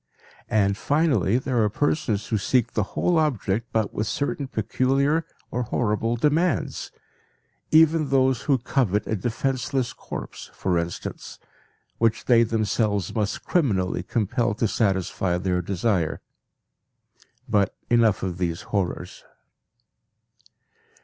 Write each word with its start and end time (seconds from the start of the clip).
And 0.49 0.75
finally 0.77 1.37
there 1.37 1.61
are 1.63 1.69
persons 1.69 2.25
who 2.25 2.39
seek 2.39 2.73
the 2.73 2.81
whole 2.97 3.19
object 3.19 3.67
but 3.71 3.93
with 3.93 4.07
certain 4.07 4.47
peculiar 4.47 5.27
or 5.51 5.61
horrible 5.61 6.15
demands: 6.15 6.91
even 7.69 8.09
those 8.09 8.41
who 8.41 8.57
covet 8.57 9.05
a 9.05 9.15
defenseless 9.15 9.93
corpse 9.93 10.49
for 10.55 10.79
instance, 10.79 11.37
which 11.99 12.25
they 12.25 12.41
themselves 12.41 13.13
must 13.13 13.45
criminally 13.45 14.01
compel 14.01 14.55
to 14.55 14.67
satisfy 14.67 15.37
their 15.37 15.61
desire. 15.61 16.19
But 17.47 17.75
enough 17.91 18.23
of 18.23 18.39
these 18.39 18.63
horrors. 18.63 19.23